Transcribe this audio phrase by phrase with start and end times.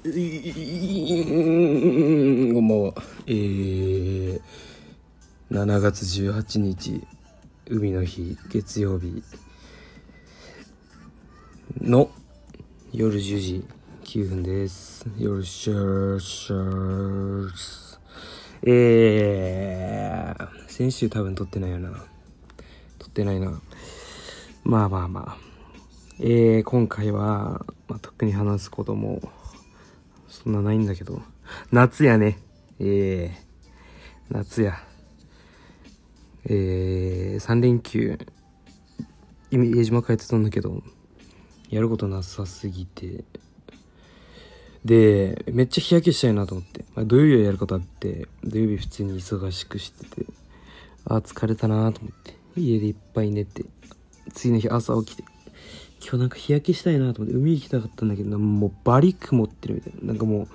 [0.00, 0.12] こん
[2.68, 2.94] ばんは。
[3.26, 4.40] えー、
[5.50, 7.04] 7月18日、
[7.66, 9.24] 海の日、月曜日
[11.80, 12.12] の
[12.92, 13.64] 夜10時
[14.04, 15.04] 9分です。
[15.18, 16.56] よろしくおしゃ
[17.56, 17.98] す。
[18.62, 22.04] えー、先週多分撮ってないよな。
[23.00, 23.60] 撮ってないな。
[24.62, 25.48] まあまあまあ。
[26.20, 29.20] えー、今回は、まあ、特に話すことも、
[30.42, 31.20] そんなないんだけど。
[31.72, 32.38] 夏やね。
[32.78, 33.42] ええ
[34.30, 34.78] 夏や。
[36.48, 38.18] ええ3連休、
[39.50, 40.82] 今、家島帰ってたんだけど、
[41.70, 43.24] やることなさすぎて、
[44.84, 46.84] で、めっちゃ日焼けしたいなと思って。
[46.94, 50.26] まあ、土曜日はやることあって、土曜日普通に忙しくしてて、
[51.04, 53.64] あー疲れたなと思って、家でいっぱい寝て、
[54.32, 55.24] 次の日朝起きて、
[56.00, 60.08] 今日なんか日焼けしたいなと思って海行きたかったんだけどもうバリ曇ってるみたいな。
[60.08, 60.48] なんかもう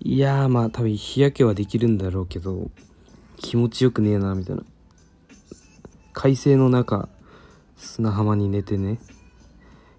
[0.00, 2.70] いやーまあ多分日焼けはできるんだろうけど
[3.36, 4.62] 気持ちよくねえなみたいな。
[6.12, 7.08] 快晴の中
[7.76, 8.98] 砂浜に寝てね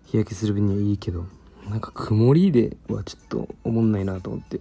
[0.06, 1.26] 日焼けする分にはいいけど
[1.70, 4.60] なんか曇りではちょっと思んないなと思って。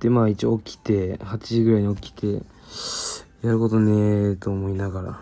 [0.00, 2.42] でまあ一応起きて8時ぐらいに起きて
[3.42, 5.20] やることねえと思いながら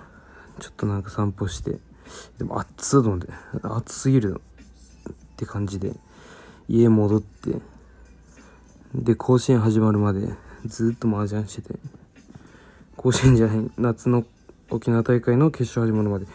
[0.58, 1.76] ちょっとなんか散歩して
[2.38, 3.28] でも暑いと思って
[3.62, 4.40] 暑すぎる
[5.10, 5.94] って感じで
[6.68, 7.54] 家戻って
[8.94, 10.28] で甲子園始まるまで
[10.66, 11.78] ずっと麻雀してて
[12.96, 14.24] 甲子園じゃない夏の
[14.70, 16.26] 沖縄大会の決勝始まるまで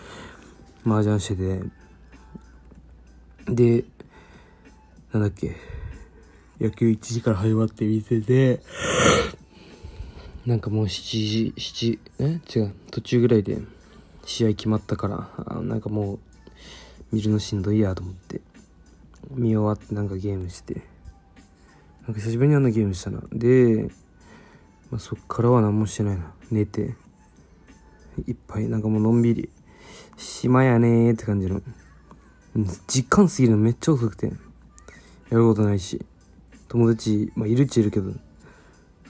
[0.85, 1.61] 麻雀してて
[3.53, 3.85] で
[5.11, 5.55] なんだっけ
[6.59, 8.61] 野球1時から始まって見てて
[10.45, 12.59] なんかもう7時7え？
[12.59, 13.57] 違う途中ぐらいで
[14.25, 16.19] 試合決まったからあなんかもう
[17.11, 18.41] 見るのしんどいやと思って
[19.31, 20.81] 見終わってなんかゲームして
[22.05, 23.19] なんか久しぶりにあんなゲームしたな。
[23.31, 23.89] で、
[24.91, 26.31] まあ、そっからは何もしてないな。
[26.51, 26.93] 寝て
[28.27, 29.49] いっぱいなんかもうのんびり
[30.15, 31.61] 島やねーって感じの
[32.55, 34.31] うん時間過ぎるのめっちゃ遅くてや
[35.31, 36.05] ることないし
[36.67, 38.11] 友達、まあ、いるっちゃいるけど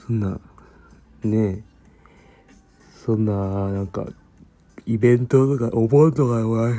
[0.06, 0.40] そんな
[1.22, 1.62] ねえ
[3.04, 4.06] そんななんか
[4.86, 6.72] イベントとかお盆とかは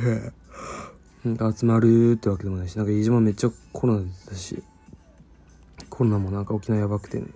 [1.24, 4.62] なん集まるってわけでもないしなんか飯島めっちゃコロナだし。
[5.90, 7.26] コロナもなんか沖縄やばくてね。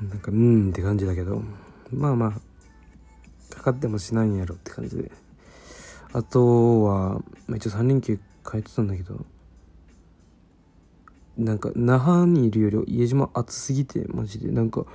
[0.00, 1.42] なんかうんって感じだけど。
[1.92, 5.10] まあまあかかってもしないんやろって感じで。
[6.12, 7.22] あとは、
[7.54, 9.24] 一応3連休帰ってたんだけど。
[11.36, 14.50] なんか那覇にいるより家島暑すぎてマジで。
[14.50, 14.86] なんか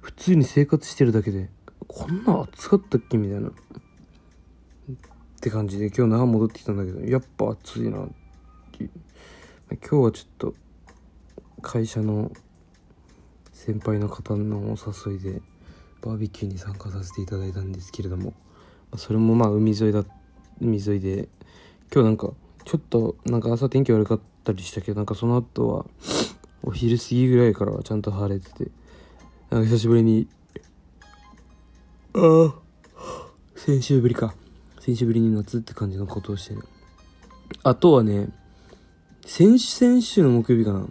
[0.00, 1.48] 普通に生活してるだけで
[1.86, 3.50] こんな暑かったっけみたいな。
[5.42, 8.04] って感じで今日那覇戻ってきたんだけどやっぱ暑いな。
[8.04, 8.06] っ
[8.78, 8.88] て
[9.74, 10.54] 今日はちょっと
[11.60, 12.30] 会社の
[13.52, 15.42] 先輩の方のお誘いで
[16.00, 18.34] バーベキューに参加させていただいたんですけれども
[18.96, 20.04] それもまあ海沿いだ
[20.60, 21.28] 海沿いで
[21.92, 22.30] 今日なんか
[22.64, 25.86] ちょっとなんか朝天気悪かったりしたけどなんかその後は
[26.62, 28.70] お昼過ぎぐらいからはちゃんと晴れてて
[29.50, 30.28] なんか久しぶりに
[32.14, 32.54] ああ
[33.56, 34.36] 先週ぶりか。
[34.84, 36.62] 先週ぶりに夏って感じのことをしてね
[37.62, 38.30] あとはね
[39.24, 40.86] 先先週の木曜日かな。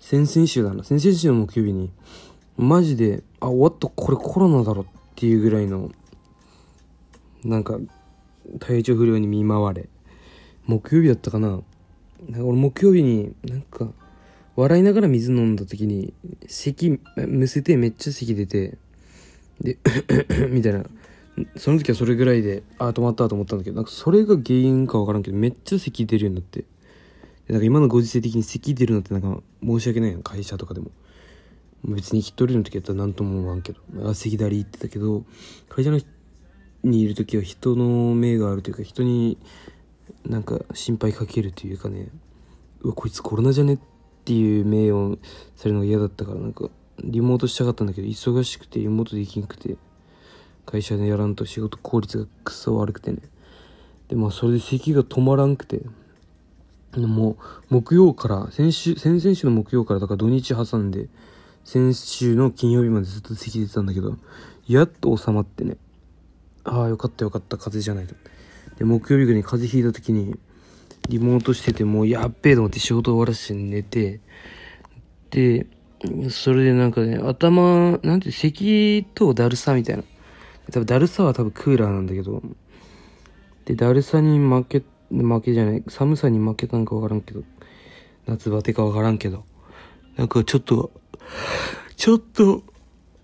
[0.00, 0.84] 先々週だな。
[0.84, 1.90] 先々週の木曜日に
[2.56, 3.88] マジであ終わった。
[3.88, 4.86] これコロナだろっ
[5.16, 5.90] ていうぐらいの
[7.44, 7.78] なんか
[8.60, 9.88] 体調不良に見舞われ
[10.66, 11.60] 木曜日だったかな。
[12.28, 13.88] なか俺木曜日になんか
[14.54, 16.14] 笑いながら水飲んだ時に
[16.46, 18.78] 咳むせてめっちゃ咳出て
[19.60, 19.78] で
[20.48, 20.84] みたいな。
[21.56, 26.64] その時はそれぐらいでああ止まったと思ったんだけどなんかそれが原因か分からんけどめっちゃ咳出るようになって。
[27.48, 30.90] なんか今のご時世的に咳出るのってなんか申し訳ないやん会社とかでも。
[31.84, 33.80] 別に一人の時やったら何とも思わんけど。
[34.08, 35.24] あ咳だり言ってたけど
[35.68, 36.00] 会社の
[36.84, 39.38] にいる時は人の目があるというか人に
[40.24, 42.08] なんか心配かけるというかね。
[42.82, 43.78] うわこいつコロナじゃねっ
[44.24, 45.18] ていう目を
[45.56, 46.70] されるのが嫌だったからなんか
[47.02, 49.76] リモートしたかったんだけど忙しくてリモートできんくて。
[50.66, 53.18] 会社でやらんと仕事効率がクソ悪くてね。
[54.08, 55.82] でまあそれで咳が止まらんくて。
[56.94, 57.38] も
[57.70, 61.08] う木曜から先週先々週の木曜からだから土日挟んで
[61.64, 64.18] 先週の金曜日までずっと咳出てたんだけど
[64.68, 65.78] やっと収まってね。
[66.64, 67.56] ああよかったよかった。
[67.56, 68.14] 風邪じゃないと。
[68.76, 70.34] で木曜日ぐらいに風邪ひいた時に
[71.08, 74.20] リモートしててもうやっべえと思って仕事終わらせて寝て
[75.30, 75.66] で
[76.28, 80.02] それでなんかね頭なんて咳とだるさみたいな。
[80.72, 82.42] 多分だるさは多分クーラーなんだけど。
[83.64, 85.84] でだるさに負け負けじゃない。
[85.88, 87.42] 寒さに負けたんかわからんけど。
[88.26, 89.44] 夏バテかわからんけど。
[90.16, 90.90] なんかちょっと
[91.96, 92.62] ちょっと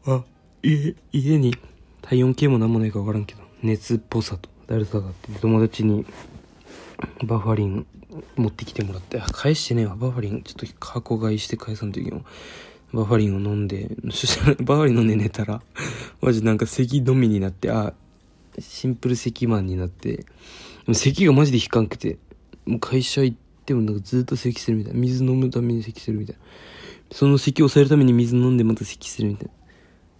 [0.06, 0.22] あ
[0.62, 1.56] 家家に
[2.02, 3.42] 体温計もなんもないかわからんけど。
[3.62, 5.32] 熱っぽさとだるさがあって。
[5.40, 6.06] 友達に
[7.24, 7.86] バファリン
[8.36, 9.96] 持ってきてもらって返してねえわ。
[9.96, 12.22] バファリンちょっと箱買いして返さんといけんわ。
[12.92, 15.62] バファリンを飲んでそしたらバファリン飲んで寝たら
[16.20, 17.92] マジなんか咳のみになってあ
[18.58, 20.24] シンプル咳マンになって
[20.86, 22.18] も咳がマジで引かんくて
[22.66, 26.42] もう会社行ってもなんかずっと咳するみたいな水飲むために咳するみたいな。
[27.10, 29.52] その咳を抑えるために水飲んでまた咳するみたいな。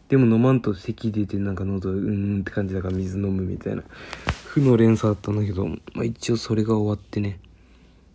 [0.09, 3.82] でも飲まんと咳出てなんか喉うんって感じだから水飲むみたいな。
[4.47, 7.38] 負の連鎖だったんだけど、まあ、一応それが終わってね。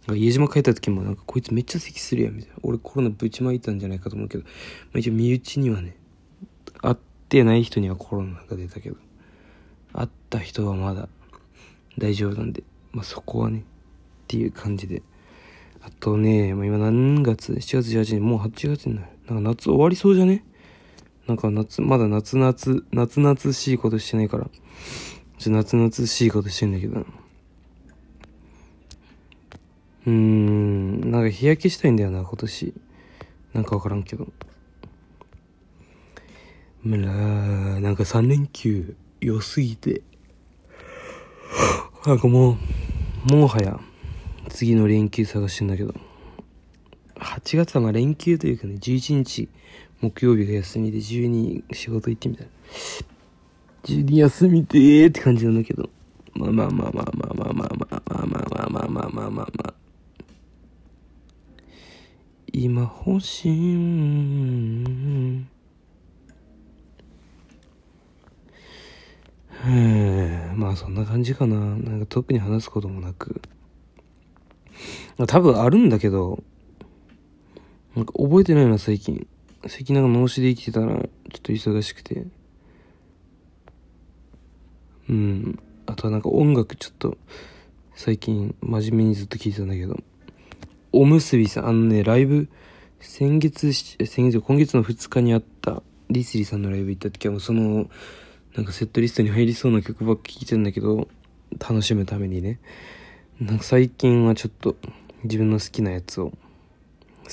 [0.07, 2.57] なんか家島帰った時もなんかこいつめっちゃ咳するやんみたいな。
[2.63, 4.49] 俺コロナぶちまいたんじゃないかと思うけど、ま
[4.95, 5.95] あ、一応身内にはね
[6.81, 6.95] 会っ
[7.29, 8.97] てない人にはコロナが出たけど。
[9.93, 11.07] 会った人はまだ
[11.97, 12.63] 大丈夫なんで。
[12.91, 13.63] まあそこはねっ
[14.27, 15.03] ていう感じで。
[15.81, 19.07] あとね、まあ、今何月 ?7 月18日もう8月になる。
[19.27, 20.43] なんか夏終わりそうじゃね？
[21.27, 24.49] なんか夏、まだ夏夏、夏夏しいことしてないから、
[25.37, 27.05] ちょ夏夏しいことしてんだけど。
[30.05, 32.73] うーん、なんか日焼けしたいんだよな、今年。
[33.53, 34.27] なんかわからんけど。
[36.81, 40.01] むらー、なんか3連休良すぎて。
[42.05, 42.57] なんかも
[43.29, 43.79] う、もはや、
[44.49, 45.93] 次の連休探してんだけど。
[47.15, 49.47] 8月はまあ連休というかね、11日、
[50.01, 52.51] 木曜日が休みで12仕事行ってみたいな。
[53.85, 55.89] 12休みでーって感じなんだけど。
[56.33, 59.72] まあまあまあまあまあまあまあまあまあまあまあまあまあまあまあまあ。
[62.55, 63.51] 今欲しい。
[69.65, 71.55] へえ、まあそんな感じかな。
[71.57, 73.41] なんか特に話すこともなく。
[75.27, 76.43] 多分あるんだけど、
[77.95, 79.25] なんか覚えてないな、最近。
[79.65, 81.07] 最近なんか脳死で生きてたら、ちょっ
[81.41, 82.27] と忙しくて。
[85.09, 85.59] うん。
[85.87, 87.17] あとはなんか音楽ちょっと、
[87.95, 89.97] 最近真面目にずっと聴いてたんだけど。
[90.95, 92.47] おむすびさん、あのね、ライブ、
[92.99, 95.81] 先月、先月、今月の2日にあった、
[96.11, 97.89] リスリーさんのライブ行った時はその、
[98.55, 101.07] なんかセットリストに入りそうな曲ばっか聴いてんだけど、
[101.59, 102.59] 楽しむためにね。
[103.41, 104.75] なんか最近はちょっと、
[105.23, 106.35] 自分の好きなやつを、好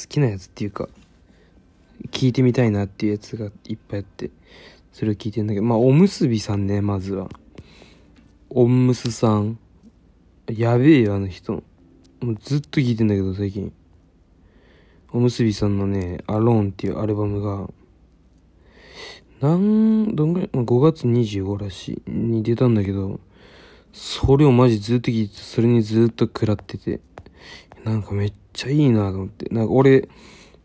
[0.09, 0.89] きなやつっていうか、
[2.13, 4.31] 聞いてみたいなっていうやつがいっぱいあって、
[4.95, 7.29] それを聞いてんだけど、まあ、おむすびさんね、まずは。
[8.49, 9.59] おむすさん。
[10.51, 11.63] やべえよ、あの人。
[12.21, 13.73] もうずっと聞いてんだけど、最近。
[15.13, 17.69] おむすびさんのね、アローンっていうアルバムが、
[19.41, 23.21] なん、どんぐらい、5月25らしい、に出たんだけど、
[23.95, 27.01] それをマジずっと聞いて、それにずっと食らってて、
[27.85, 29.47] なんかめっちゃいいなと思って。
[29.47, 30.07] なんか俺、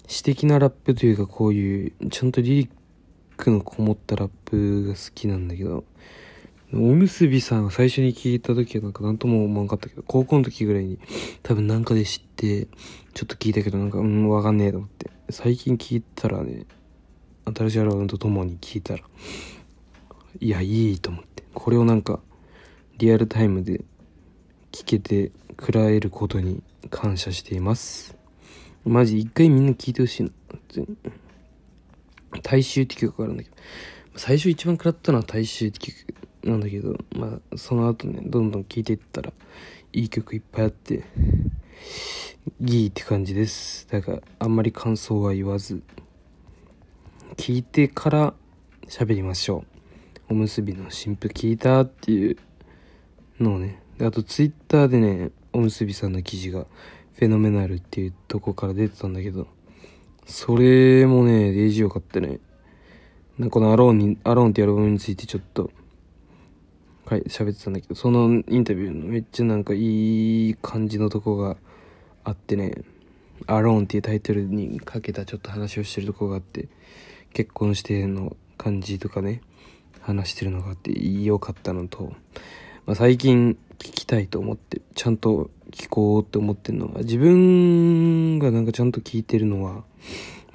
[0.07, 2.69] 詩的なラップというかこういう、ちゃんとリリッ
[3.37, 5.85] クのこもったラップが好きなんだけど、
[6.73, 10.99] おむすびさん最初に聞いた時はなんかなんとも思わんかったけど、高校の時ぐらいに
[11.43, 12.67] 多分なんかで知って、
[13.13, 15.11] ちょっと聞いたけどなんか、うん、わかんねえと思って。
[15.29, 16.65] 最近聞いたらね、
[17.45, 19.03] 新しいアルバムとともに聞いたら、
[20.39, 21.43] いや、いいと思って。
[21.53, 22.19] これをなんか、
[22.97, 23.83] リアルタイムで
[24.71, 28.17] 聞けて、食らえることに感謝しています。
[28.83, 30.31] マジ一回みんな聞いてほしいの。
[32.43, 33.55] 大衆って曲があるんだけど、
[34.17, 35.95] 最初一番食らったのは大衆って曲
[36.45, 39.33] なんだけど、まあその後ね、どんどん聴いていったら、
[39.91, 41.03] いい曲いっぱいあって、
[42.61, 43.87] いいって感じです。
[43.89, 45.81] だから、あんまり感想は言わず、
[47.37, 48.33] 聞いてから
[48.87, 49.65] 喋りましょ
[50.29, 50.33] う。
[50.33, 52.37] おむすびの新婦聞いたっていう
[53.39, 56.67] のをね、あとツイッターでね、おむすびさんの記事が、
[57.15, 59.47] フェノメナルっていうとこから出てたんだけど、
[60.27, 62.39] それもね、デイジーよかったね。
[63.49, 65.71] このアローンに、アローンってアルバムについてちょっと、
[67.05, 71.57] はい、喋ってたんだけど、そのインタビューのめっちゃなんかいい感じのとこが
[72.23, 72.83] あってね、
[73.47, 76.67] アローンっていうタイトルにかけたちょっと話をしてるとこがあって、
[77.33, 79.41] 結婚しての感じとかね、
[80.05, 80.91] 話してるのがあって
[81.23, 82.13] 良かったのと、
[82.85, 89.83] まあ、最近聞きたいと思ってちゃんと聞こうって思ってるのは自分がなんかちゃんと聞いてるのは、ま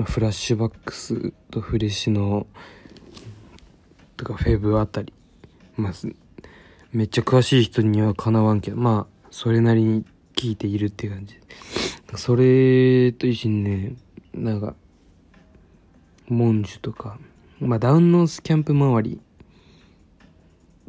[0.00, 2.46] あフラッシュバックスとフレッシュの
[4.16, 5.12] とかフェブあたり
[5.76, 5.92] まあ
[6.92, 10.04] めっちゃ詳しい人にはかなわんけどまあそれなりに
[10.34, 11.38] 聞いているって感じ。
[12.16, 13.92] それと一緒にね
[14.34, 14.74] なんか
[16.28, 17.18] モンジュとか
[17.60, 19.20] まあダウンノースキャンプ周り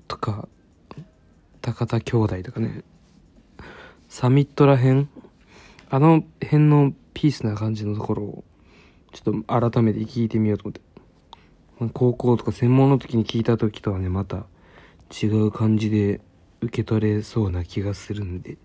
[0.08, 0.48] とか
[1.62, 2.84] 高田兄弟とかね
[4.10, 5.10] サミットらへん
[5.89, 8.43] あの辺のピースな感じのところを
[9.13, 10.91] ちょっと改めて聞いてみようと思って。
[11.89, 14.46] 高校とか専門の時に聞いた時とはねまた
[15.12, 16.22] 違う感じで
[16.62, 18.58] 受け取れそうな気がするんで。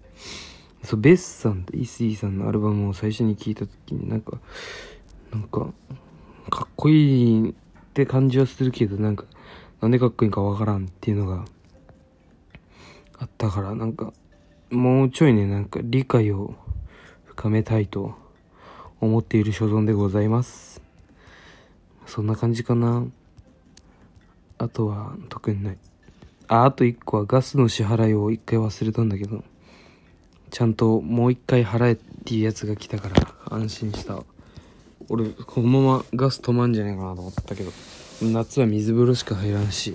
[0.83, 4.39] そうベスさんとイスイさんのアルバムを最初に聞いた時になんか
[5.33, 5.67] なんか
[6.49, 7.55] かっこいいっ
[7.93, 9.25] て感じはするけどなんか
[9.81, 11.45] なんでかっこいいかわからんっていうのが
[13.19, 14.13] あったからなんか
[14.71, 16.55] もうちょいねなんか理解を
[17.25, 18.15] 深めたいと
[19.01, 20.81] 思っている所存でございます。
[22.07, 23.05] そんな感じかな。
[24.59, 25.79] あとは特にない。
[26.49, 29.45] ああと1個はガスの支払いを1回忘れたんだけど
[30.51, 34.23] ちゃんともう1回払えっていうやつが来たから安心した。
[35.09, 37.71] 俺このままガス止まんじゃないかなと思ったけど
[38.23, 39.95] 夏は水風呂しか入らんし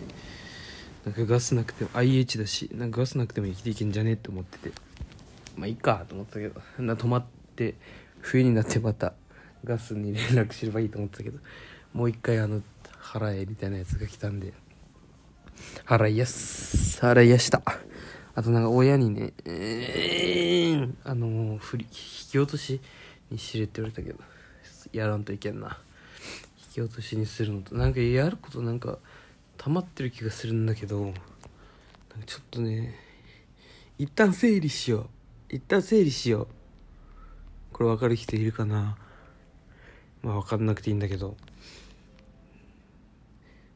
[1.03, 4.91] なんかガスなくても IH だしなんかガスなくても生きていけんじゃねえって思ってて。
[5.58, 7.24] まあいいかと思ったけどな止まっ
[7.55, 7.75] て
[8.20, 9.13] 冬になってまた
[9.63, 11.39] ガスに連絡すればいいと思ってたけど
[11.93, 12.62] もう一回あの
[13.00, 14.53] 払えみたいなやつが来たんで
[15.86, 17.62] 払いやす払いやした。
[18.34, 21.89] あとなんか親にねえー、あの振り引
[22.29, 22.79] き落とし
[23.29, 24.20] にしれって言われたけど
[24.93, 25.77] やらんといけんな。
[26.58, 29.00] 引き落としにするのとなんかやることなんか
[29.58, 31.13] 溜まってる気がするんだけど
[32.25, 32.96] ちょっとね
[33.98, 35.10] 一旦整理しよ
[35.50, 35.55] う。
[35.55, 36.48] 一旦整理しよう。
[37.74, 38.98] これ分かる人いるかな？
[40.24, 41.36] まあ分かんなくていいんだけど。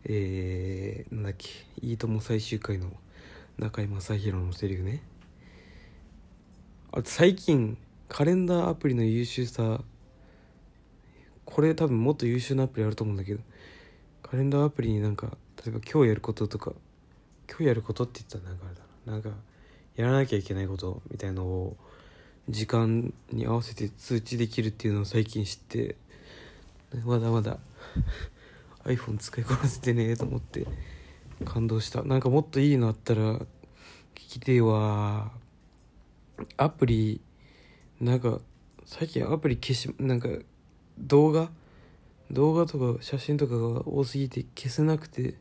[0.07, 1.49] えー、なんだっけ
[1.81, 2.91] 「いいとも」最終回の
[3.57, 5.01] 中居正広のセリフね。
[6.91, 9.81] あと最近カレンダーアプリの優秀さ
[11.43, 13.41] これ多分もっと優秀なアプリあると思うんだけど
[14.21, 16.73] カレンダーアプリになんか例えば今日やることとか
[17.49, 19.13] 今日やることって言ったらなんかあれだな。
[19.13, 19.29] なんか
[19.95, 21.77] やらなきゃいけないことみたいのを
[22.49, 25.95] 時間に合わせて通知できるっていうのを最近知って
[27.05, 27.59] まだまだ
[28.85, 30.65] iPhone 使いこなせてねえと思って
[31.43, 32.03] 感動した。
[32.03, 33.45] なんかもっといいのあったら聞
[34.13, 35.31] きてえわ。
[36.57, 37.21] アプリ
[37.99, 38.39] なんか
[38.85, 40.29] 最近アプリ消しなんか
[40.97, 41.49] 動画？
[42.31, 45.35] 動画とか写真とかが多すぎて消せなくて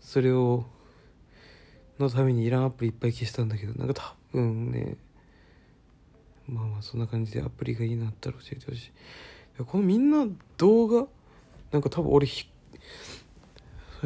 [0.00, 0.66] それを
[1.98, 4.96] のためにいらんアプリいっぱい消したんだけどなんか多分ね
[6.46, 8.92] まあまあそんな感じでアプリがいいなったら教えてほし
[9.58, 9.64] い。
[9.64, 10.26] このみんな
[10.58, 11.08] 動画
[11.76, 12.48] なんか多分俺ひ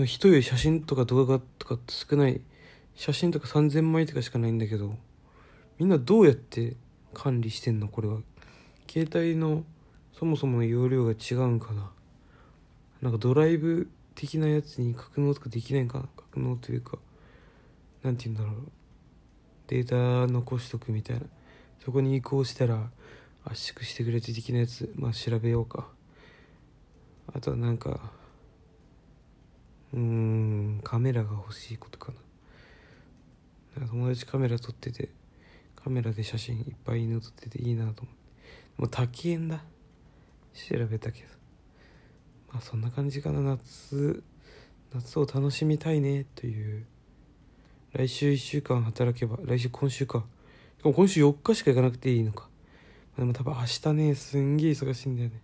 [0.04, 2.40] 人より写真とか動画とか少ない
[2.96, 4.96] 写真とか3000枚とかしかないんだけど
[5.78, 6.74] みんなどうやって
[7.14, 7.86] 管理してんの？
[7.86, 8.18] これは。
[8.90, 9.62] 携帯の
[10.12, 11.92] そもそもの容量が違うんかな？
[13.02, 16.00] なんかドライブ的なやつに格納とかできないんか？
[16.00, 16.98] な格納というか
[18.02, 18.54] なんて言うんだろう。
[19.68, 19.86] デー
[20.26, 21.22] タ残しとくみたいな。
[21.84, 22.90] そこに移行したら
[23.44, 25.86] 圧縮してくれて的なやつまあ調べようか。
[27.40, 27.98] あとはなんか
[29.94, 32.12] うーんカメラが欲しいことか
[33.74, 33.80] な。
[33.80, 35.08] なか友達カメラ撮ってて
[35.74, 38.20] カメラで写真いっぱい犬撮ってていいなと思って。
[38.76, 39.64] もう多円だ。
[40.52, 41.28] 調べたけど。
[42.52, 43.40] まあそんな感じかな。
[43.40, 44.22] 夏
[44.92, 46.26] 夏を楽しみたいね。
[46.34, 46.84] という。
[47.94, 50.26] 来週1週間働けば来週今週か。
[50.82, 52.50] 今週4日しか行かなくていいのか。
[53.16, 55.40] でも多分明日ねすんげえ忙しいんだよね。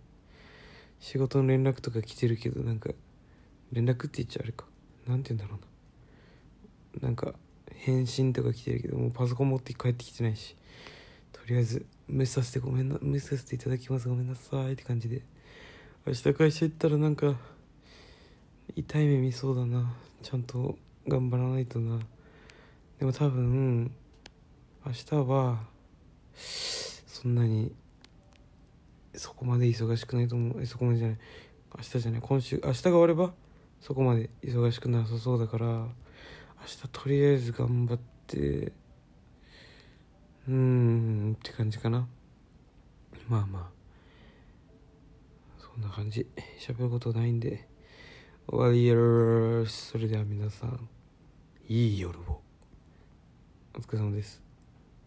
[0.99, 2.89] 仕事の連絡とか来てるけどなんか
[3.71, 4.65] 連絡って言っちゃあれか。
[5.07, 5.59] なんて言うんだろ
[6.95, 7.07] うな。
[7.07, 7.33] なんか
[7.75, 10.55] 返信とか来てるけどもうパソコン持って帰ってきてないし。
[11.33, 15.21] とりあえず無視させてごめんな無視させていただきますごめんなさいって感じで。
[16.05, 17.35] 明日会社行ったらなんか
[18.75, 19.93] 痛い目見そうだな。
[20.23, 20.77] ちゃんと
[21.07, 21.99] 頑張らないとな。
[22.99, 23.91] でも多分
[24.85, 25.59] 明日は
[26.35, 27.73] そんなに
[29.17, 30.65] そこまで忙しくないと思う。
[30.65, 31.17] そこまでじゃない。
[31.77, 32.21] 明日じゃない。
[32.21, 33.33] 今週明日が終われば
[33.81, 35.89] そこまで忙しくなさそうだから明
[36.65, 38.37] 日とりあえず頑張って
[40.47, 42.07] うーんって感じかな。
[43.27, 43.77] まあまあ。
[45.59, 46.25] そんな感じ。
[46.59, 47.67] 喋ることないんで。
[48.49, 50.87] 終わりやーすそれでは皆さん
[51.67, 52.41] いい夜を。
[53.75, 54.46] お疲れ様です。